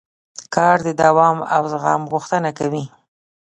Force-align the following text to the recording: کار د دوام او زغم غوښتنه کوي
کار 0.55 0.77
د 0.87 0.89
دوام 1.01 1.37
او 1.55 1.63
زغم 1.71 2.01
غوښتنه 2.11 2.49
کوي 2.59 2.83